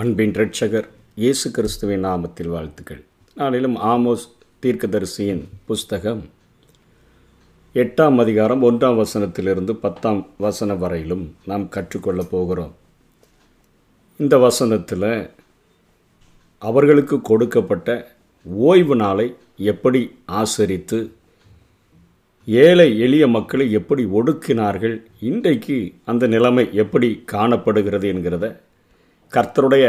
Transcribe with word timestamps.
அன்பின் 0.00 0.32
ரட்சகர் 0.32 0.88
இயேசு 1.14 1.50
கிறிஸ்துவின் 1.50 2.04
நாமத்தில் 2.04 2.48
வாழ்த்துக்கள். 2.48 3.04
நாளிலும் 3.34 3.76
ஆமோஸ் 3.76 4.24
தீர்க்கதரிசியின் 4.62 5.40
புஸ்தகம் 5.64 6.20
எட்டாம் 7.74 8.18
அதிகாரம் 8.18 8.62
ஒன்றாம் 8.62 9.02
வசனத்திலிருந்து 9.02 9.72
பத்தாம் 9.72 10.26
வசனம் 10.38 10.78
வரையிலும் 10.78 11.36
நாம் 11.46 11.68
கற்றுக்கொள்ளப் 11.68 12.30
போகிறோம். 12.30 12.74
இந்த 14.16 14.38
வசனத்தில் 14.38 15.30
அவர்களுக்கு 16.58 17.20
கொடுக்கப்பட்ட 17.20 18.16
ஓய்வு 18.44 18.96
நாளை 18.96 19.34
எப்படி 19.56 20.10
ஆசரித்து 20.26 21.12
ஏழை 22.44 22.98
எளிய 22.98 23.26
மக்களை 23.26 23.72
எப்படி 23.72 24.04
ஒடுக்கினார்கள் 24.04 25.02
இன்றைக்கு 25.20 25.92
அந்த 26.04 26.26
நிலைமை 26.26 26.68
எப்படி 26.72 27.22
காணப்படுகிறது 27.24 28.12
என்கிறத 28.12 28.66
கர்த்தருடைய 29.32 29.86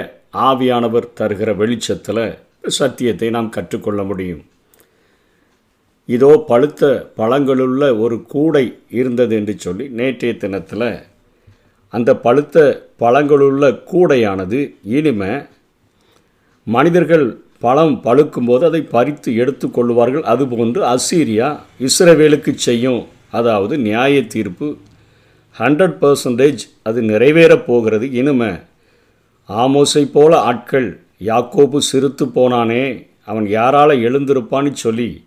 ஆவியானவர் 0.48 1.14
தருகிற 1.20 1.50
வெளிச்சத்தில் 1.56 2.26
சத்தியத்தை 2.68 3.30
நாம் 3.30 3.50
கற்றுக்கொள்ள 3.50 4.04
முடியும். 4.04 4.42
இதோ 6.06 6.32
பழுத்த 6.48 6.84
பழங்களுள்ள 7.18 7.84
ஒரு 8.00 8.16
கூடை 8.26 8.66
இருந்தது 8.90 9.36
என்று 9.36 9.54
சொல்லி 9.58 9.86
நேற்றைய 10.00 10.34
தினத்தில் 10.38 10.90
அந்த 11.94 12.16
பழுத்த 12.26 12.58
பழங்களுள்ள 13.00 13.64
கூடையானது 13.92 14.60
இனிமே 14.96 15.34
மனிதர்கள் 16.68 17.26
பழம் 17.60 17.96
பழுக்கும்போது 18.04 18.64
அதை 18.64 18.82
பறித்து 18.96 19.30
எடுத்து 19.36 19.68
கொள்வார்கள் 19.72 20.26
அதுபோன்று 20.32 20.82
அசீரியா 20.94 21.48
இஸ்ரவேலுக்கு 21.88 22.52
செய்யும் 22.68 23.02
அதாவது 23.32 23.78
நியாய 23.78 24.22
தீர்ப்பு 24.28 24.68
ஹண்ட்ரட் 25.56 25.98
பர்சன்டேஜ் 26.02 26.64
அது 26.84 27.00
நிறைவேறப் 27.02 27.66
போகிறது. 27.66 28.12
இனிமே 28.12 28.52
ஆமோசை 29.50 30.12
போல 30.12 30.40
ஆட்கள். 30.40 31.00
யாக்கோபு 31.26 31.78
சிரித்து 31.78 32.26
போனானே 32.26 33.08
அவன் 33.26 33.46
யாரால 33.46 33.90
எழுந்திருப்பான்னு 34.08 34.72
சொல்லி 34.72 35.24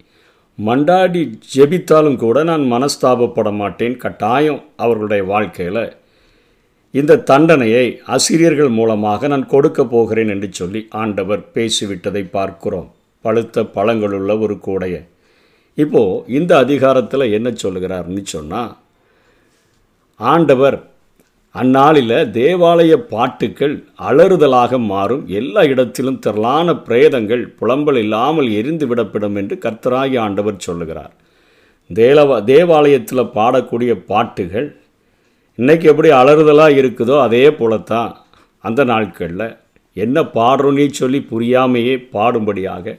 மண்டாடி 0.59 1.39
ஜெபித்தாலும் 1.55 2.17
கூட 2.17 2.43
நான் 2.43 2.61
மனஸ்தாபப்பட 2.61 3.53
மாட்டேன் 3.53 3.97
கட்டாயம் 3.97 4.63
அவர்களுடைய 4.77 5.25
வாழ்க்கையில். 5.25 5.97
இந்த 6.91 7.17
தண்டனையை 7.17 8.01
ஆசிரியர்கள் 8.07 8.69
மூலமாக 8.69 9.27
நான் 9.27 9.47
கொடுக்க 9.47 9.85
போகிறேன் 9.85 10.29
என்று 10.29 10.49
சொல்லி 10.51 10.87
ஆண்டவர் 10.91 11.43
பேசிவிட்டதை 11.55 12.31
பார்க்கிறோம். 12.31 12.93
பழுத்த 13.21 13.63
பழங்களுள்ள 13.63 14.41
ஒரு 14.41 14.59
கூடைய. 14.67 15.07
இப்போது 15.75 16.25
இந்த 16.27 16.59
அதிகாரத்தில் 16.59 17.33
என்ன 17.33 17.51
சொல்கிறார்னு 17.51 18.23
சொன்னால் 18.23 18.77
ஆண்டவர் 20.17 20.92
அந்நாளில் 21.55 22.15
தேவாலய 22.37 22.93
பாட்டுக்கள் 23.11 23.75
அலறுதலாக 24.09 24.79
மாறும். 24.93 25.25
எல்லா 25.41 25.63
இடத்திலும் 25.73 26.21
திரளான 26.25 26.75
பிரேதங்கள் 26.87 27.43
புலம்பல் 27.59 27.99
இல்லாமல் 28.03 28.49
எரிந்து 28.59 28.87
விடப்படும் 28.91 29.37
என்று 29.41 29.57
கர்த்தராகி 29.65 30.17
ஆண்டவர் 30.27 30.65
சொல்லுகிறார். 30.67 31.13
தேலவா 31.91 32.37
தேவாலயத்தில் 32.53 33.31
பாடக்கூடிய 33.37 33.93
பாட்டுகள் 34.11 34.69
இன்றைக்கி 35.59 35.87
எப்படி 35.93 36.11
அலறுதலாக 36.21 36.79
இருக்குதோ 36.83 37.17
அதே 37.27 37.45
போலத்தான் 37.59 38.13
அந்த 38.65 38.81
நாட்களில் 38.93 39.49
என்ன 39.97 40.19
பாடுறோன்னே 40.37 40.87
சொல்லி 41.01 41.21
புரியாமையே 41.33 41.97
பாடும்படியாக 42.15 42.95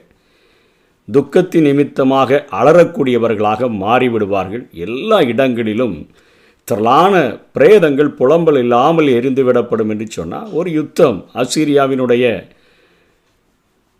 துக்கத்தின் 1.08 1.66
நிமித்தமாக 1.68 2.38
அலறக்கூடியவர்களாக 2.58 3.68
மாறிவிடுவார்கள். 3.84 4.64
எல்லா 4.86 5.18
இடங்களிலும் 5.32 5.96
திரளான 6.68 7.14
பிரேதங்கள் 7.56 8.10
புலம்பல் 8.18 8.58
இல்லாமல் 8.62 9.08
எரிந்து 9.08 9.42
விடப்படும் 9.44 9.90
என்று 9.90 10.06
சொன்னால் 10.10 10.52
ஒரு 10.52 10.70
யுத்தம் 10.70 11.18
அசீரியாவினுடைய 11.34 12.24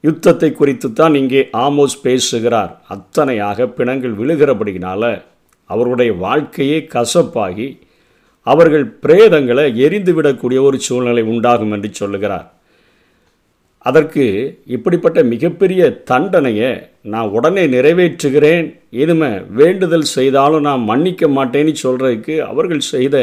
யுத்தத்தை 0.04 0.52
குறித்து 0.52 0.88
தான் 0.92 1.14
இங்கே 1.14 1.42
ஆமோஸ் 1.66 1.96
பேசுகிறார். 2.02 2.72
அத்தனையாக 2.88 3.66
பிணங்கள் 3.78 4.14
விழுகிறபடியினால் 4.14 5.10
அவருடைய 5.70 6.10
வாழ்க்கையே 6.24 6.78
கசப்பாகி 6.94 7.68
அவர்கள் 8.46 8.86
பிரேதங்களை 9.04 9.64
எரிந்துவிடக்கூடிய 9.86 10.58
ஒரு 10.62 10.78
சூழ்நிலை 10.78 11.22
உண்டாகும் 11.22 11.72
என்று 11.72 11.90
சொல்லுகிறார். 11.94 12.48
அதற்கு 13.86 14.24
இப்படிப்பட்ட 14.74 15.18
மிகப்பெரிய 15.32 15.82
தண்டனையை 16.10 16.70
நான் 17.12 17.32
உடனே 17.36 17.64
நிறைவேற்றுகிறேன். 17.74 18.66
எதுமே 19.02 19.30
வேண்டுதல் 19.58 20.06
செய்தாலும் 20.16 20.66
நான் 20.68 20.88
மன்னிக்க 20.90 21.26
மாட்டேன்னு 21.36 21.74
சொல்கிறதுக்கு 21.82 22.36
அவர்கள் 22.52 22.88
செய்த 22.94 23.16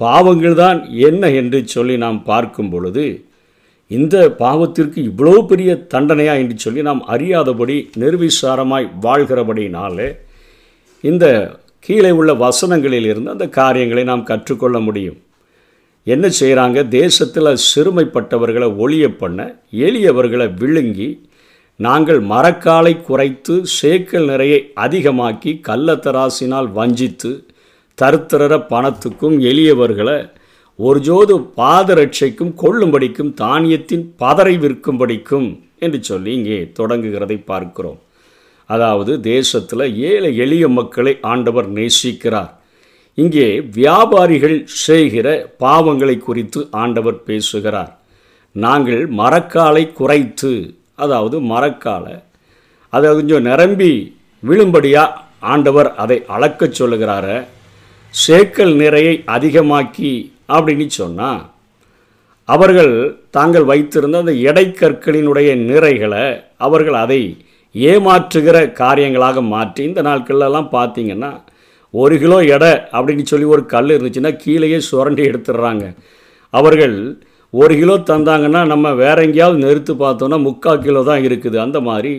பாவங்கள் 0.00 0.54
தான் 0.54 0.78
என்ன 1.08 1.30
என்று 1.40 1.58
சொல்லி 1.66 1.96
நாம் 2.04 2.20
பார்க்கும் 2.24 2.70
பொழுது 2.70 3.06
இந்த 3.90 4.16
பாவத்திற்கு 4.42 4.98
இவ்வளோ 5.10 5.34
பெரிய 5.46 5.70
தண்டனையா 5.94 6.34
என்று 6.42 6.56
சொல்லி 6.58 6.82
நாம் 6.88 7.02
அறியாதபடி 7.14 7.76
நிர்விசாரமாய் 8.02 8.86
வாழ்கிறபடினாலே 9.02 10.08
இந்த 11.04 11.24
கீழே 11.86 12.10
உள்ள 12.10 12.32
வசனங்களில் 12.44 13.08
இருந்து 13.10 13.30
அந்த 13.30 13.46
காரியங்களை 13.58 14.04
நாம் 14.04 14.28
கற்றுக்கொள்ள 14.30 14.78
முடியும். 14.80 15.18
என்ன 16.06 16.26
செய்கிறாங்க 16.40 16.88
தேசத்தில் 16.88 17.60
சிறுமைப்பட்டவர்களை 17.70 18.68
ஒளிய 18.78 19.06
பண்ண 19.08 19.40
எளியவர்களை 19.86 20.54
விழுங்கி 20.54 21.08
நாங்கள் 21.76 22.20
மரக்காலை 22.22 23.02
குறைத்து 23.02 23.54
சேக்கல் 23.80 24.24
நிறைய 24.24 24.54
அதிகமாக்கி 24.84 25.60
கள்ளத்தராசினால் 25.68 26.68
வஞ்சித்து 26.72 27.30
தருத்திரர 27.98 28.54
பணத்துக்கும் 28.72 29.36
எளியவர்களை 29.50 30.18
ஒரு 30.78 31.00
ஜோது 31.00 31.34
பாதரட்சைக்கும் 31.56 32.52
கொள்ளும்படிக்கும் 32.62 33.32
தானியத்தின் 33.42 34.04
பதரை 34.16 34.54
விற்கும்படிக்கும் 34.58 35.48
என்று 35.78 35.98
சொல்லி 36.02 36.30
இங்கே 36.34 36.72
தொடங்குகிறதை 36.78 37.44
பார்க்கிறோம். 37.44 38.00
அதாவது 38.66 39.20
தேசத்தில் 39.20 39.84
ஏழை 40.10 40.36
எளிய 40.36 40.68
மக்களை 40.68 41.18
ஆண்டவர் 41.20 41.68
நேசிக்கிறார். 41.72 42.52
இங்கே 43.20 43.46
வியாபாரிகள் 43.74 44.58
செய்கிற 44.84 45.28
பாவங்களை 45.60 46.16
குறித்து 46.18 46.60
ஆண்டவர் 46.82 47.18
பேசுகிறார். 47.22 47.92
நாங்கள் 48.56 49.02
மரக்காலை 49.20 49.84
குறைத்து 49.92 50.52
அதாவது 50.98 51.36
மரக்காலை 51.52 52.14
அதை 52.92 53.10
கொஞ்சம் 53.10 53.46
நிரம்பி 53.50 53.92
விழும்படியாக 54.42 55.18
ஆண்டவர் 55.52 55.88
அதை 55.96 56.16
அளக்கச் 56.28 56.76
சொல்லுகிறார 56.78 57.26
சேக்கல் 58.14 58.74
நிறையை 58.76 59.14
அதிகமாக்கி 59.26 60.12
அப்படின்னு 60.48 60.86
சொன்னால் 60.92 61.42
அவர்கள் 62.48 62.94
தாங்கள் 63.30 63.64
வைத்திருந்த 63.64 64.18
அந்த 64.18 64.32
எடைக்கற்களினுடைய 64.48 65.50
நிறைகளை 65.68 66.24
அவர்கள் 66.58 66.96
அதை 66.96 67.20
ஏமாற்றுகிற 67.74 68.56
காரியங்களாக 68.72 69.42
மாற்றி 69.48 69.82
இந்த 69.84 70.00
நாட்களெல்லாம் 70.02 70.70
பார்த்தீங்கன்னா 70.72 71.30
ஒரு 71.94 72.16
கிலோ 72.22 72.38
எடை 72.54 72.72
அப்படின்னு 72.96 73.24
சொல்லி 73.30 73.46
ஒரு 73.54 73.62
கல் 73.72 73.94
இருந்துச்சுன்னா 73.94 74.32
கீழேயே 74.42 74.78
சுரண்டி 74.88 75.22
எடுத்துடுறாங்க. 75.30 75.84
அவர்கள் 76.52 76.96
ஒரு 77.60 77.74
கிலோ 77.80 77.94
தந்தாங்கன்னா 78.10 78.60
நம்ம 78.72 78.92
வேற 79.00 79.16
எங்கேயாவது 79.26 79.58
நிறுத்து 79.66 79.92
பார்த்தோன்னா 80.04 80.38
முக்கால் 80.48 80.84
கிலோ 80.84 81.02
தான் 81.08 81.24
இருக்குது. 81.28 81.56
அந்த 81.66 81.78
மாதிரி 81.88 82.12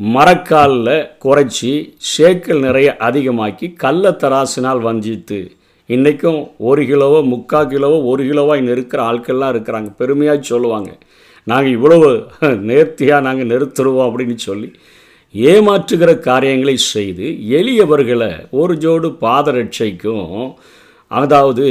மரக்காலில் 0.00 0.94
குறைச்சி 1.24 1.72
சேக்கல் 2.12 2.62
நிறைய 2.66 2.88
அதிகமாக்கி 3.08 3.66
கள்ள 3.82 4.10
தராசினால் 4.22 4.80
வஞ்சித்து 4.86 5.40
இன்றைக்கும் 5.88 6.40
ஒரு 6.68 6.82
கிலோவோ 6.90 7.18
முக்கால் 7.32 7.70
கிலோவோ 7.72 7.98
ஒரு 8.10 8.22
கிலோவாக 8.28 8.66
நிறுக்கிற 8.68 9.00
ஆட்கள்லாம் 9.10 9.52
இருக்கிறாங்க. 9.54 9.88
பெருமையாக 10.00 10.42
சொல்லுவாங்க. 10.52 10.90
நாங்கள் 11.50 11.74
இவ்வளவு 11.76 12.08
நேர்த்தியாக 12.70 13.26
நாங்கள் 13.26 13.50
நிறுத்துருவோம் 13.52 14.08
அப்படின்னு 14.08 14.36
சொல்லி 14.48 14.68
ஏமாற்றுகிற 15.34 16.18
காரியங்களை 16.18 16.76
செய்து 16.76 17.26
எளியவர்களை 17.48 18.32
ஒரு 18.50 18.74
ஜோடு 18.74 19.08
பாதரட்சைக்கும் 19.20 20.52
அதாவது 21.10 21.66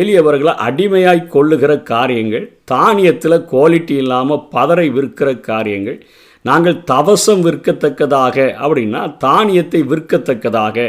எளியவர்களை 0.00 0.52
அடிமையாய் 0.58 1.28
கொள்ளுகிற 1.28 1.82
காரியங்கள் 1.82 2.50
தானியத்தில் 2.64 3.46
குவாலிட்டி 3.50 3.90
இல்லாமல் 3.90 4.44
பதறை 4.50 4.88
விற்கிற 4.88 5.40
காரியங்கள் 5.40 5.98
நாங்கள் 6.44 6.82
தவசம் 6.84 7.42
விற்கத்தக்கதாக 7.42 8.36
அப்படின்னா 8.62 9.02
தானியத்தை 9.18 9.80
விற்கத்தக்கதாக 9.82 10.86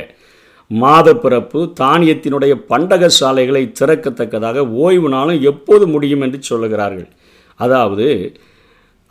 மாத 0.72 1.16
பிறப்பு 1.16 1.60
தானியத்தினுடைய 1.80 2.54
பண்டக 2.68 3.08
சாலைகளை 3.08 3.72
திறக்கத்தக்கதாக 3.80 4.68
ஓய்வு 4.70 5.10
நாளும் 5.10 5.42
எப்போது 5.42 5.88
முடியும் 5.88 6.22
என்று 6.22 6.40
சொல்லுகிறார்கள். 6.44 7.10
அதாவது 7.56 8.08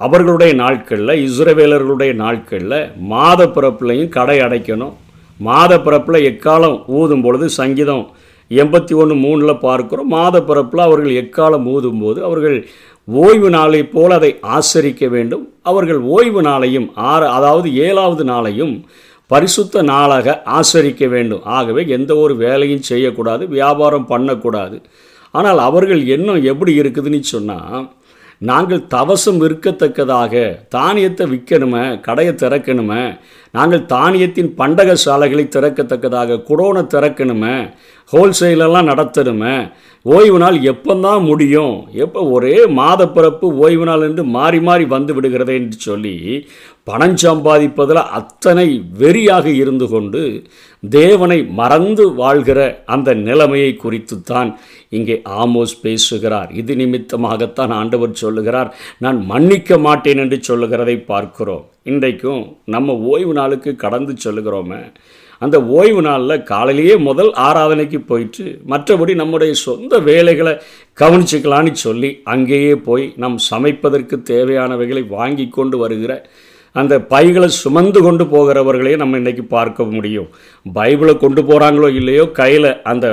அவர்களுடைய 0.06 0.52
நாட்களில் 0.62 1.20
இஸ்ரவேலர்களுடைய 1.26 2.12
நாட்களில் 2.24 2.78
மாத 3.12 3.40
பிறப்புலையும் 3.56 4.14
கடை 4.16 4.36
அடைக்கணும். 4.46 4.94
மாத 5.40 5.72
பிறப்பில் 5.84 6.26
எக்காலம் 6.30 6.76
ஊதும் 6.98 7.22
பொழுது 7.24 7.46
சங்கீதம் 7.60 8.04
எண்பத்தி 8.50 8.94
ஒன்று 9.02 9.14
மூணில் 9.24 9.62
பார்க்குறோம். 9.66 10.08
மாத 10.16 10.36
பிறப்பில் 10.48 10.82
அவர்கள் 10.86 11.18
எக்காலம் 11.22 11.66
ஊதும்போது 11.74 12.18
அவர்கள் 12.28 12.56
ஓய்வு 13.08 13.48
நாளை 13.56 13.80
போல் 13.94 14.16
அதை 14.16 14.30
ஆசரிக்க 14.56 15.04
வேண்டும். 15.14 15.44
அவர்கள் 15.70 16.00
ஓய்வு 16.16 16.42
நாளையும் 16.48 16.88
ஆறு 17.12 17.26
அதாவது 17.36 17.68
ஏழாவது 17.86 18.24
நாளையும் 18.32 18.74
பரிசுத்த 19.30 19.82
நாளாக 19.92 20.36
ஆசரிக்க 20.58 21.06
வேண்டும். 21.14 21.42
ஆகவே 21.56 21.82
எந்த 21.96 22.12
ஒரு 22.24 22.34
வேலையும் 22.44 22.86
செய்யக்கூடாது 22.90 23.42
வியாபாரம் 23.56 24.10
பண்ணக்கூடாது. 24.12 24.76
ஆனால் 25.38 25.60
அவர்கள் 25.68 26.02
எண்ணம் 26.14 26.40
எப்படி 26.52 26.72
இருக்குதுன்னு 26.80 27.20
சொன்னால் 27.34 27.84
நாங்கள் 28.42 28.86
தவசம் 28.90 29.40
விற்கத்தக்கதாக 29.40 30.32
தானியத்தை 30.68 31.24
விற்கணுமே 31.26 31.84
கடையை 32.00 32.32
திறக்கணுமே 32.34 33.04
நாங்கள் 33.52 33.88
தானியத்தின் 33.94 34.50
பண்டக 34.60 34.94
சாலைகளை 34.94 35.44
திறக்கத்தக்கதாக 35.48 36.42
குடோனை 36.50 36.82
திறக்கணுமே 36.94 37.56
ஹோல்சேலெல்லாம் 38.12 38.88
நடத்தணுமே 38.90 39.72
ஓய்வு 40.02 40.38
நாள் 40.38 40.56
எப்போந்தான் 40.70 41.24
முடியும்? 41.24 41.74
எப்போ 42.04 42.20
ஒரே 42.36 42.54
மாதப்பிறப்பு 42.66 43.46
ஓய்வு 43.64 43.84
நாள் 43.84 44.00
என்று 44.00 44.24
மாறி 44.24 44.60
மாறி 44.60 44.84
வந்து 44.84 45.12
விடுகிறதே 45.14 45.54
என்று 45.62 45.78
சொல்லி 45.78 46.14
பணம் 46.84 47.14
சம்பாதிப்பதில் 47.14 48.02
அத்தனை 48.18 48.66
வெறியாக 48.98 49.46
இருந்து 49.46 49.88
கொண்டு 49.88 50.22
தேவனை 50.80 51.44
மறந்து 51.60 52.06
வாழ்கிற 52.14 52.82
அந்த 52.86 53.14
நிலைமையை 53.14 53.78
குறித்துத்தான் 53.84 54.50
இங்கே 54.88 55.20
ஆமோஸ் 55.24 55.74
பேசுகிறார். 55.82 56.50
இது 56.52 56.74
நிமித்தமாகத்தான் 56.74 57.74
ஆண்டவர் 57.80 58.20
சொல்லுகிறார். 58.24 58.74
நான் 58.98 59.20
மன்னிக்க 59.26 59.78
மாட்டேன் 59.78 60.18
என்று 60.18 60.42
சொல்லுகிறதை 60.42 60.96
பார்க்கிறோம். 61.12 61.66
இன்றைக்கும் 61.86 62.42
நம்ம 62.64 62.94
ஓய்வு 63.12 63.32
நாளுக்கு 63.32 63.70
கடந்து 63.76 64.12
சொல்லுகிறோமே 64.24 64.78
அந்த 65.38 65.56
ஓய்வு 65.78 66.02
நாளில் 66.02 66.42
காலையிலேயே 66.42 66.96
முதல் 66.96 67.30
ஆராதனைக்கு 67.46 67.98
போயிட்டு 68.10 68.44
மற்றபடி 68.68 69.14
நம்முடைய 69.14 69.52
சொந்த 69.62 69.98
வேலைகளை 69.98 70.52
கவனிச்சுக்கலான்னு 71.00 71.72
சொல்லி 71.86 72.10
அங்கேயே 72.24 72.74
போய் 72.88 73.12
நம் 73.16 73.38
சமைப்பதற்கு 73.50 74.18
தேவையானவைகளை 74.32 75.02
வாங்கி 75.08 75.48
கொண்டு 75.48 75.78
வருகிற 75.78 76.12
அந்த 76.72 76.94
பைகளை 77.14 77.48
சுமந்து 77.62 78.02
கொண்டு 78.02 78.24
போகிறவர்களையும் 78.24 79.02
நம்ம 79.04 79.18
இன்றைக்கி 79.18 79.44
பார்க்க 79.48 79.84
முடியும். 79.84 80.28
பைபிளை 80.74 81.14
கொண்டு 81.16 81.42
போகிறாங்களோ 81.42 81.88
இல்லையோ 82.00 82.24
கையில் 82.40 82.70
அந்த 82.82 83.06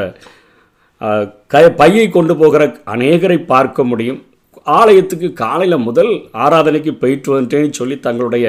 க 1.48 1.69
பையை 1.81 2.10
கொண்டு 2.10 2.33
போகிற 2.38 2.63
அநேகரை 2.94 3.45
பார்க்க 3.45 3.83
முடியும். 3.83 4.22
ஆலயத்துக்கு 4.71 5.33
காலையில் 5.33 5.77
முதல் 5.80 6.12
ஆராதனைக்கு 6.38 6.92
போயிட்டு 6.94 7.33
வந்துட்டேன்னு 7.33 7.69
சொல்லி 7.71 8.00
தங்களுடைய 8.00 8.48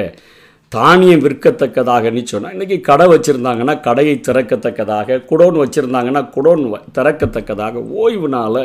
தானியம் 0.71 1.23
விற்கத்தக்கதாகன்னு 1.23 2.23
சொன்னால் 2.23 2.53
இன்றைக்கி 2.53 2.81
கடை 2.81 3.07
வச்சுருந்தாங்கன்னா 3.07 3.79
கடையை 3.79 4.21
திறக்கத்தக்கதாக 4.27 5.21
குடோன் 5.29 5.57
வச்சுருந்தாங்கன்னா 5.57 6.29
குடோன் 6.35 6.63
வ- 6.69 6.83
திறக்கத்தக்கதாக 6.97 7.73
ஓய்வு 7.95 8.29
நாளை 8.29 8.63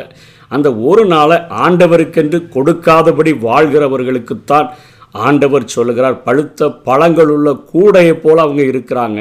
அந்த 0.51 0.75
ஒரு 0.83 1.05
நாளை 1.05 1.37
ஆண்டவருக்கென்று 1.59 2.49
கொடுக்காதபடி 2.49 3.33
வாழ்கிறவர்களுக்குத்தான் 3.41 4.69
ஆண்டவர் 5.19 5.65
சொல்லுகிறார். 5.67 6.23
பழுத்த 6.23 6.69
பழங்கள் 6.83 7.27
உள்ள 7.27 7.49
கூடையை 7.71 8.13
போல் 8.15 8.37
அவங்க 8.37 8.61
இருக்கிறாங்க. 8.63 9.19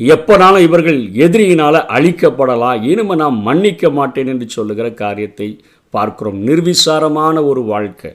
எப்போனாலும் 0.00 0.58
இவர்கள் 0.58 0.98
எதிரியினால் 1.18 1.86
அழிக்கப்படலாம் 1.90 2.82
இனிமே 2.82 3.14
நான் 3.14 3.42
மன்னிக்க 3.42 3.90
மாட்டேன் 3.90 4.26
என்று 4.26 4.48
சொல்லுகிற 4.48 4.90
காரியத்தை 4.94 5.48
பார்க்கிறோம். 5.90 6.40
நிர்விசாரமான 6.46 7.46
ஒரு 7.46 7.62
வாழ்க்கை. 7.62 8.10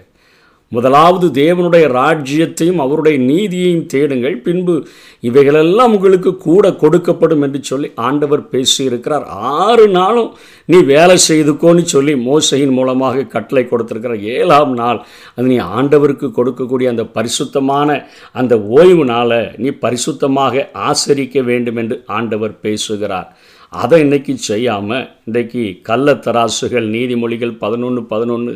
முதலாவது 0.69 1.27
தேவனுடைய 1.41 1.85
ராஜ்யத்தையும் 1.97 2.75
அவருடைய 2.75 3.17
நீதியையும் 3.19 3.85
தேடுங்கள். 3.85 4.37
பின்பு 4.37 4.87
இவைகளெல்லாம் 5.19 5.93
உங்களுக்கு 5.93 6.37
கூட 6.37 6.69
கொடுக்கப்படும் 6.69 7.41
என்று 7.41 7.59
சொல்லி 7.61 7.91
ஆண்டவர் 7.95 8.43
பேசியிருக்கிறார். 8.51 9.25
ஆறு 9.25 9.87
நாளும் 9.87 10.33
நீ 10.65 10.81
வேலை 10.81 11.17
செய்துக்கோன்னு 11.27 11.81
சொல்லி 11.81 12.13
மோசையின் 12.13 12.71
மூலமாக 12.71 13.23
கட்டளை 13.23 13.67
கொடுத்துருக்கிறார். 13.69 14.21
ஏழாம் 14.21 14.73
நாள் 14.73 15.05
அது 15.35 15.47
நீ 15.47 15.57
ஆண்டவருக்கு 15.59 16.31
கொடுக்கக்கூடிய 16.39 16.87
அந்த 16.87 17.05
பரிசுத்தமான 17.05 18.07
அந்த 18.33 18.61
ஓய்வு 18.61 19.05
நாளை 19.05 19.41
நீ 19.57 19.69
பரிசுத்தமாக 19.69 20.65
ஆசரிக்க 20.73 21.43
வேண்டும் 21.43 21.75
என்று 21.75 22.03
ஆண்டவர் 22.05 22.59
பேசுகிறார். 22.59 23.37
அதை 23.81 23.97
இன்னைக்கு 24.03 24.33
செய்யாமல் 24.49 25.05
இன்றைக்கு 25.25 25.63
கள்ளத்தராசுகள் 25.87 26.85
நீதிமொழிகள் 26.95 27.53
பதினொன்று 27.63 28.01
பதினொன்று 28.11 28.53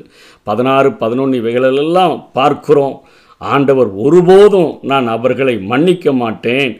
பதினாறு 0.50 0.89
பதினொன்று 1.01 1.36
இவைகளெல்லாம் 1.42 2.16
பார்க்கிறோம். 2.38 2.95
ஆண்டவர் 3.38 3.89
ஒருபோதும் 4.06 4.71
நான் 4.92 5.07
அவர்களை 5.16 5.56
மன்னிக்க 5.71 6.13
மாட்டேன். 6.21 6.71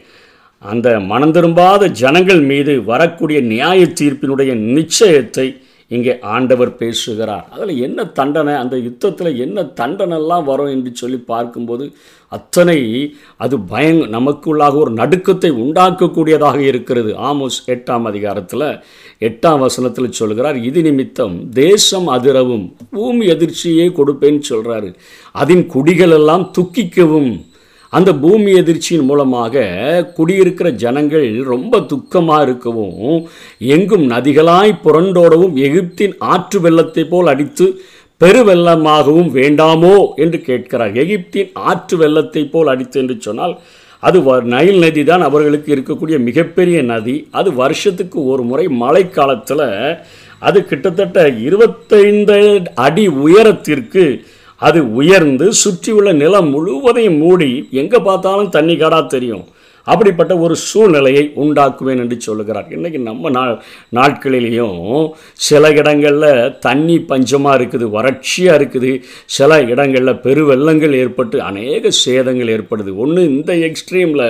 அந்த 0.72 0.88
மனம் 1.10 1.34
திரும்பாத 1.36 1.88
ஜனங்கள் 2.02 2.42
மீது 2.50 2.72
வரக்கூடிய 2.92 3.40
நியாய 3.52 3.80
தீர்ப்பினுடைய 4.00 4.54
நிச்சயத்தை 4.76 5.46
இங்கே 5.90 6.12
ஆண்டவர் 6.34 6.70
பேசுகிறார். 6.76 7.46
அதில் 7.50 7.72
என்ன 7.78 8.04
தண்டனை? 8.18 8.52
அந்த 8.54 8.76
யுத்தத்தில் 8.76 9.38
என்ன 9.38 9.62
தண்டனைலாம் 9.80 10.44
வரும் 10.44 10.66
என்று 10.66 10.90
சொல்லி 10.94 11.18
பார்க்கும்போது 11.32 11.84
அத்தனை 12.32 12.78
அது 13.36 13.56
பயங் 13.72 14.02
நமக்குள்ளாக 14.16 14.74
ஒரு 14.74 14.92
நடுக்கத்தை 14.92 15.50
உண்டாக்கக்கூடியதாக 15.64 16.58
இருக்கிறது. 16.70 17.12
ஆமோஸ் 17.30 17.58
எட்டாம் 17.66 18.04
அதிகாரத்தில் 18.04 18.66
எட்டாம் 19.20 19.58
வசனத்தில் 19.58 20.16
சொல்கிறார் 20.20 20.58
இது 20.62 20.82
நிமித்தம் 20.82 21.36
தேசம் 21.52 22.08
அதிரவும் 22.08 22.66
பூமி 22.90 23.26
எதிர்ச்சியே 23.26 23.86
கொடுப்பேன்னு 23.98 24.42
சொல்கிறாரு 24.52 24.90
அதன் 25.34 25.64
குடிகள் 25.66 26.14
எல்லாம் 26.20 26.46
துக்கிக்கவும் 26.58 27.32
அந்த 27.92 28.14
பூமி 28.14 28.52
எதிர்ச்சியின் 28.52 29.04
மூலமாக 29.04 29.54
குடியிருக்கிற 30.16 30.70
ஜனங்கள் 30.74 31.42
ரொம்ப 31.44 31.78
துக்கமாக 31.90 32.42
இருக்கவும் 32.42 33.16
எங்கும் 33.70 34.10
நதிகளாய் 34.10 34.80
புரண்டோடவும் 34.84 35.56
எகிப்தின் 35.60 36.14
ஆற்று 36.26 36.60
வெள்ளத்தை 36.60 37.04
போல் 37.04 37.26
அடித்து 37.26 37.66
பெருவெள்ளமாகவும் 38.20 39.30
வேண்டாமோ 39.34 39.92
என்று 40.16 40.40
கேட்கிறார். 40.40 40.92
எகிப்தின் 40.94 41.50
ஆற்று 41.68 41.96
வெள்ளத்தை 41.96 42.44
போல் 42.44 42.66
அடித்து 42.66 43.00
என்று 43.00 43.16
சொன்னால் 43.20 43.54
அது 44.02 44.18
வ- 44.20 44.42
நைல் 44.46 44.78
நதி 44.78 45.04
தான் 45.04 45.20
அவர்களுக்கு 45.20 45.74
இருக்கக்கூடிய 45.74 46.18
மிகப்பெரிய 46.20 46.82
நதி. 46.82 47.26
அது 47.30 47.54
வருஷத்துக்கு 47.54 48.24
ஒரு 48.24 48.42
முறை 48.42 48.66
மழைக்காலத்தில் 48.80 49.66
அது 50.38 50.64
கிட்டத்தட்ட 50.64 51.18
இருபத்தைந்து 51.40 52.38
அடி 52.78 53.06
உயரத்திற்கு 53.20 54.04
அது 54.68 54.80
உயர்ந்து 55.00 55.46
சுற்றியுள்ள 55.62 56.10
நிலம் 56.22 56.50
முழுவதையும் 56.56 57.20
மூடி 57.22 57.50
எங்கே 57.82 57.98
பார்த்தாலும் 58.08 58.54
தண்ணி 58.56 58.76
காடாக 58.76 59.06
தெரியும். 59.14 59.46
அப்படிப்பட்ட 59.86 60.32
ஒரு 60.44 60.54
சூழ்நிலையை 60.66 61.22
உண்டாக்குவேன் 61.42 62.00
என்று 62.02 62.16
சொல்லுகிறார். 62.26 62.66
இன்றைக்கி 62.76 62.98
நம்ம 63.06 63.30
நா 63.36 63.42
நாட்களிலேயும் 63.98 64.76
சில 65.46 65.70
இடங்களில் 65.80 66.52
தண்ணி 66.66 66.96
பஞ்சமாக 67.10 67.56
இருக்குது 67.58 67.86
வறட்சியாக 67.96 68.58
இருக்குது. 68.60 68.90
சில 69.36 69.60
இடங்களில் 69.72 70.20
பெருவெள்ளங்கள் 70.26 70.98
ஏற்பட்டு 71.02 71.38
அநேக 71.50 71.92
சேதங்கள் 72.04 72.52
ஏற்படுது. 72.56 72.92
ஒன்று 73.04 73.24
இந்த 73.36 73.54
எக்ஸ்ட்ரீமில் 73.68 74.28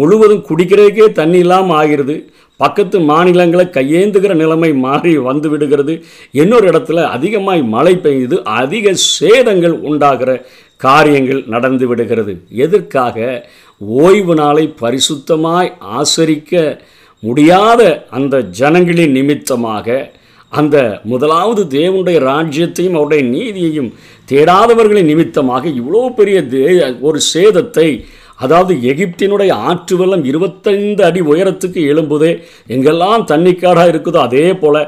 முழுவதும் 0.00 0.46
குடிக்கிறதுக்கே 0.50 1.08
தண்ணி 1.20 1.40
இல்லாமல் 1.46 1.78
ஆகிருது. 1.80 2.16
பக்கத்து 2.56 3.00
மாநிலங்களை 3.00 3.66
கையேந்துகிற 3.66 4.34
நிலைமை 4.34 4.72
மாறி 4.72 5.18
வந்து 5.18 5.48
விடுகிறது. 5.50 6.04
இன்னொரு 6.32 6.68
இடத்துல 6.70 7.02
அதிகமாய் 7.02 7.62
மழை 7.62 7.94
பெய்யுது 7.96 8.42
அதிக 8.42 8.94
சேதங்கள் 9.18 9.72
உண்டாகிற 9.80 10.46
காரியங்கள் 10.76 11.44
நடந்து 11.46 11.86
விடுகிறது. 11.86 12.32
எதற்காக? 12.48 13.46
ஓய்வு 13.80 14.34
நாளை 14.34 14.74
பரிசுத்தமாய் 14.80 15.70
ஆசரிக்க 15.80 16.80
முடியாத 17.20 18.06
அந்த 18.10 18.40
ஜனங்களின் 18.40 19.10
நிமித்தமாக 19.10 20.10
அந்த 20.52 21.00
முதலாவது 21.04 21.62
தேவனுடைய 21.78 22.18
ராஜ்யத்தையும் 22.20 22.96
அவருடைய 22.96 23.22
நீதியையும் 23.24 23.92
தேடாதவர்களின் 24.30 25.04
நிமித்தமாக 25.04 25.68
இவ்வளோ 25.68 26.02
பெரிய 26.14 26.42
தே 26.42 26.64
ஒரு 27.00 27.18
சேதத்தை 27.34 28.04
அதாவது 28.42 28.72
எகிப்தினுடைய 28.90 29.52
ஆற்று 29.70 29.96
வெள்ளம் 29.96 30.24
இருபத்தைந்து 30.24 31.02
அடி 31.08 31.20
உயரத்துக்கு 31.32 31.80
எழும்புதே 31.92 32.32
எங்கெல்லாம் 32.74 33.26
தண்ணிக்காடாக 33.32 33.92
இருக்குதோ 33.92 34.20
அதே 34.28 34.46
போல் 34.54 34.80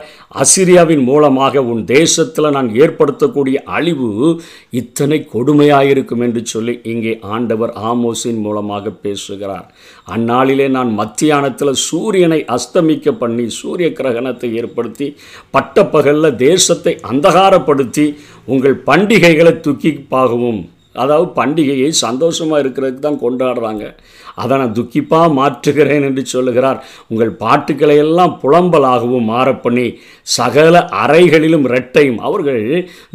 அசிரியாவின் 0.42 1.04
மூலமாக 1.04 1.62
உன் 1.72 1.82
தேசத்தில் 1.84 2.54
நான் 2.56 2.70
ஏற்படுத்தக்கூடிய 2.74 3.56
அழிவு 3.76 4.08
இத்தனை 4.80 5.18
கொடுமையாயிருக்கும் 5.34 6.24
என்று 6.26 6.42
சொல்லி 6.46 6.74
இங்கே 6.84 7.12
ஆண்டவர் 7.34 7.72
ஆமோஸின் 7.90 8.40
மூலமாக 8.40 8.92
பேசுகிறார். 9.04 9.66
அந்நாளிலே 10.14 10.66
நான் 10.68 10.90
மத்தியானத்தில் 11.00 11.80
சூரியனை 11.86 12.40
அஸ்தமிக்க 12.56 13.16
பண்ணி 13.22 13.46
சூரிய 13.60 13.88
கிரகணத்தை 14.00 14.50
ஏற்படுத்தி 14.60 15.08
பட்டப்பகலில் 15.50 16.38
தேசத்தை 16.46 16.94
அந்தகாரப்படுத்தி 17.10 18.06
உங்கள் 18.44 18.78
பண்டிகைகளை 18.86 19.54
தூக்கி 19.60 19.92
பாகவும். 20.14 20.62
அதாவது 21.02 21.26
பண்டிகையை 21.40 21.90
சந்தோஷமாக 21.90 22.62
இருக்கிறதுக்கு 22.62 23.00
தான் 23.00 23.22
கொண்டாடுறாங்க. 23.22 23.84
அதை 24.42 24.58
நான் 24.60 24.76
துக்கிப்பாக 24.78 25.28
மாற்றுகிறேன் 25.38 26.06
என்று 26.08 26.22
சொல்லுகிறார். 26.34 26.78
உங்கள் 27.10 27.32
பாட்டுக்களை 27.42 27.96
எல்லாம் 28.04 28.34
புலம்பலாகவும் 28.42 29.28
மாற 29.32 29.48
பண்ணி 29.64 29.86
சகல 30.36 30.84
அறைகளிலும் 31.02 31.66
ரெட்டையும் 31.74 32.20
அவர்கள் 32.28 32.62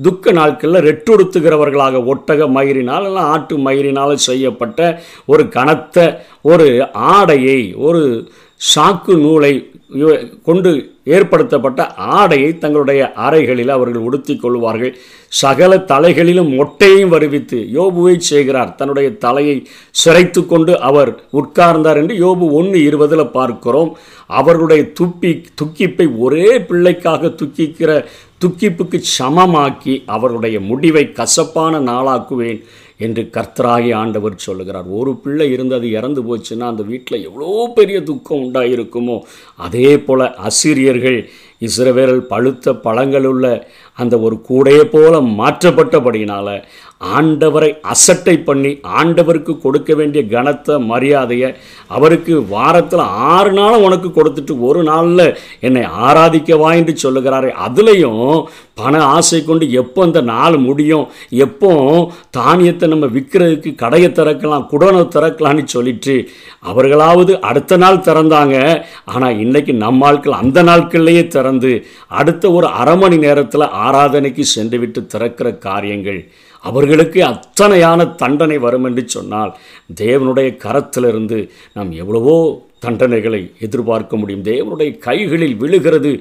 துக்க 0.08 0.32
நாட்களில் 0.40 0.86
ரெட்டுடுத்துகிறவர்களாக 0.90 2.04
ஒட்டக 2.14 2.50
மயிரினால் 2.58 3.08
இல்லை 3.10 3.24
ஆட்டு 3.34 3.58
மயிரினால் 3.68 4.24
செய்யப்பட்ட 4.30 4.92
ஒரு 5.34 5.46
கனத்த 5.58 5.98
ஒரு 6.52 6.68
ஆடையை 7.16 7.60
ஒரு 7.88 8.04
சாக்கு 8.76 9.14
நூலை 9.24 9.52
கொண்டு 10.48 10.72
ஏற்படுத்தப்பட்ட 11.16 11.82
ஆடையை 12.18 12.50
தங்களுடைய 12.64 13.02
அறைகளில் 13.26 13.72
அவர்கள் 13.76 14.06
உடுத்தி 14.08 14.34
கொள்வார்கள். 14.36 14.92
சகல 15.42 15.72
தலைகளிலும் 15.92 16.52
மொட்டையும் 16.58 17.14
வருவித்து 17.14 17.58
யோபுவை 17.78 18.16
செய்கிறார். 18.32 18.74
தன்னுடைய 18.80 19.10
தலையை 19.26 19.56
சிரைத்து 20.02 20.42
கொண்டு 20.46 20.74
அவர் 20.90 21.09
உட்கார்ந்தார் 21.40 22.00
என்று 22.02 22.16
யோபு 22.26 22.46
ஒன்று 22.60 22.80
இருபதில் 22.84 23.34
பார்க்கிறோம். 23.38 23.92
அவர்களுடைய 24.40 24.84
துப்பி 25.00 25.32
துக்கிப்பை 25.62 26.08
ஒரே 26.18 26.50
பிள்ளைக்காக 26.70 27.32
துக்கிக்கிற 27.42 27.92
துக்கிப்புக்கு 28.44 28.98
சமமாக்கி 29.20 29.94
அவருடைய 30.06 30.58
முடிவை 30.60 31.12
கசப்பான 31.12 31.80
நாளாக்குவேன் 31.80 32.62
என்று 32.98 33.22
கர்த்தராகி 33.36 33.90
ஆண்டவர் 33.96 34.44
சொல்லுகிறார். 34.46 34.88
ஒரு 35.00 35.12
பிள்ளை 35.16 35.48
இருந்து 35.52 35.76
அது 35.76 35.88
இறந்து 35.92 36.22
போச்சுன்னா 36.22 36.66
அந்த 36.74 36.84
வீட்டில் 36.84 37.24
எவ்வளோ 37.24 37.72
பெரிய 37.76 37.98
துக்கம் 38.04 38.44
உண்டாயிருக்குமோ. 38.46 39.18
அதே 39.56 39.92
போல் 40.00 40.26
அசிரியர்கள் 40.48 41.20
இஸ்ரவேல் 41.68 42.20
பழுத்த 42.32 42.74
பழங்களுள்ள 42.84 43.46
அந்த 43.94 44.16
ஒரு 44.20 44.36
கூடையை 44.50 44.84
போல 44.84 45.16
மாற்றப்பட்டபடியினால 45.40 46.50
ஆண்டவரை 47.02 47.70
அசட்டை 47.92 48.34
பண்ணி 48.48 48.72
ஆண்டவருக்கு 49.00 49.54
கொடுக்க 49.66 49.94
வேண்டிய 50.00 50.22
கனத்தை 50.34 50.76
மரியாதையை 50.92 51.50
அவருக்கு 51.98 52.34
வாரத்தில் 52.54 53.04
ஆறு 53.34 53.52
நாளும் 53.52 53.86
உனக்கு 53.88 54.10
கொடுத்துட்டு 54.10 54.54
ஒரு 54.70 54.82
நாளில் 54.84 55.26
என்னை 55.68 55.84
ஆராதிக்கவா 56.08 56.72
என்று 56.80 56.96
சொல்லுகிறாரே. 57.04 57.52
அதுலேயும் 57.68 58.26
பண 58.82 58.98
ஆசை 59.16 59.40
கொண்டு 59.44 59.66
எப்போ 59.82 60.02
அந்த 60.08 60.22
நாள் 60.32 60.58
முடியும் 60.66 61.06
எப்போ 61.46 61.72
தானியத்தை 62.38 62.88
நம்ம 62.88 63.06
விற்கிறதுக்கு 63.16 63.72
கடையை 63.84 64.10
திறக்கலாம் 64.12 64.68
குடனை 64.74 65.04
திறக்கலான்னு 65.16 65.64
சொல்லிட்டு 65.76 66.16
அவர்களாவது 66.72 67.34
அடுத்த 67.52 67.78
நாள் 67.78 68.06
திறந்தாங்க. 68.10 68.58
ஆனால் 69.14 69.40
இன்றைக்கி 69.46 69.76
நம்ம 69.86 70.08
ஆட்கள் 70.10 70.40
அந்த 70.42 70.64
நாட்கள்லேயே 70.64 71.24
திறந்து 71.28 71.72
அடுத்த 72.22 72.52
ஒரு 72.52 72.68
அரை 72.82 72.98
மணி 72.98 73.18
நேரத்தில் 73.26 73.72
ஆராதனைக்கு 73.86 74.46
சென்று 74.56 74.80
விட்டு 74.80 75.02
திறக்கிற 75.06 75.50
காரியங்கள். 75.68 76.22
அவர்களுக்கு 76.64 77.20
அத்தனையான 77.24 78.16
தண்டனை 78.16 78.58
வரும் 78.58 78.84
என்று 78.84 79.04
சொன்னால் 79.10 79.52
தேவனுடைய 79.96 80.50
கரத்திலிருந்து 80.58 81.40
நாம் 81.74 81.92
எவ்வளவோ 81.92 82.38
தண்டனைகளை 82.86 83.42
எதிர்பார்க்க 83.60 84.18
முடியும். 84.18 84.44
தேவனுடைய 84.44 84.98
கைகளில் 84.98 85.56
விழுகிறது. 85.56 86.12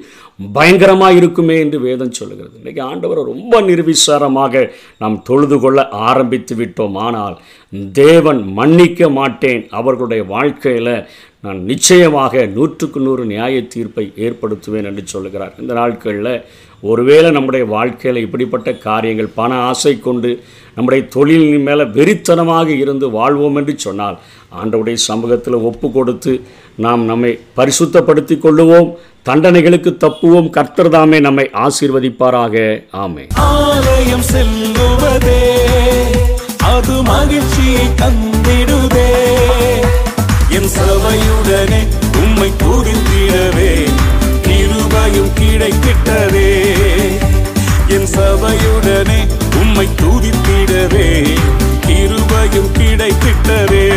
பயங்கரமாக 0.53 1.17
இருக்குமே 1.19 1.59
என்று 1.59 1.79
வேதம் 1.79 2.17
சொல்லுகிறது. 2.19 2.55
இன்றைக்கி 2.63 2.81
ஆண்டவரை 2.89 3.23
ரொம்ப 3.31 3.61
நிர்விசாரமாக 3.61 4.63
நாம் 4.97 5.21
தொழுது 5.21 5.59
கொள்ள 5.59 5.87
ஆரம்பித்து 6.09 6.55
விட்டோம். 6.55 6.97
ஆனால் 7.07 7.37
தேவன் 7.91 8.41
மன்னிக்க 8.59 9.09
மாட்டேன். 9.09 9.67
அவர்களுடைய 9.79 10.23
வாழ்க்கையில் 10.35 10.93
நான் 11.45 11.59
நிச்சயமாக 11.63 12.45
நூற்றுக்கு 12.45 12.99
நூறு 12.99 13.25
நியாய 13.25 13.61
தீர்ப்பை 13.67 14.05
ஏற்படுத்துவேன் 14.25 14.87
என்று 14.89 15.03
சொல்லுகிறார். 15.05 15.53
இந்த 15.61 15.73
நாட்களில் 15.73 16.33
ஒருவேளை 16.81 17.29
நம்முடைய 17.31 17.65
வாழ்க்கையில் 17.75 18.23
இப்படிப்பட்ட 18.25 18.69
காரியங்கள் 18.87 19.35
பண 19.35 19.53
ஆசை 19.69 19.93
கொண்டு 19.99 20.29
நம்முடைய 20.79 21.03
தொழிலின் 21.15 21.65
மேலே 21.67 21.83
வெறித்தனமாக 21.97 22.67
இருந்து 22.83 23.05
வாழ்வோம் 23.17 23.57
என்று 23.59 23.73
சொன்னால் 23.85 24.17
ஆண்டவுடைய 24.59 24.97
சமூகத்தில் 25.09 25.57
ஒப்பு 25.69 25.87
கொடுத்து 25.91 26.33
நாம் 26.85 27.01
நம்மை 27.11 27.31
பரிசுத்தப்படுத்தி 27.57 28.35
கொள்ளுவோம். 28.43 28.89
தண்டனைகளுக்கு 29.27 29.91
தப்புவோம். 30.03 30.47
கர்த்தர்தாமே 30.57 31.17
நம்மை 31.25 31.45
ஆசீர்வதிப்பாராக. 31.65 32.55
ஆமை 33.01 33.23
ஆலயம் 33.47 34.25
செல்லுவதே 34.31 35.41
அது 36.71 36.95
மகிழ்ச்சியை 37.09 37.85
தந்திடுதே. 38.01 39.09
என் 40.57 40.71
சபையுடனே 40.77 41.81
உம்மை 42.21 42.49
புகுத்திடவே 42.61 43.71
கிருபையும் 44.47 45.31
கிடைக்கிட்டதே 45.41 46.49
என் 47.95 48.09
சபையுடனே 48.15 49.19
உம்மை 49.61 49.87
துதித்து 50.01 50.48
கிடைத்திடவே 50.69 51.07
கிருபையும் 51.87 52.71
கிடைத்திட்டவே. 52.77 53.89